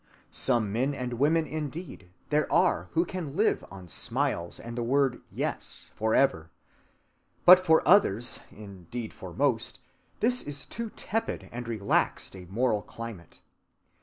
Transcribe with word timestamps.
Some 0.31 0.73
men 0.73 0.95
and 0.95 1.13
women, 1.13 1.45
indeed, 1.45 2.09
there 2.31 2.51
are 2.51 2.89
who 2.93 3.05
can 3.05 3.35
live 3.35 3.63
on 3.69 3.87
smiles 3.87 4.59
and 4.59 4.75
the 4.75 4.81
word 4.81 5.21
"yes" 5.29 5.91
forever. 5.93 6.49
But 7.45 7.59
for 7.59 7.87
others 7.87 8.39
(indeed 8.49 9.13
for 9.13 9.31
most), 9.31 9.79
this 10.19 10.41
is 10.41 10.65
too 10.65 10.89
tepid 10.95 11.49
and 11.51 11.67
relaxed 11.67 12.35
a 12.35 12.45
moral 12.47 12.81
climate. 12.81 13.41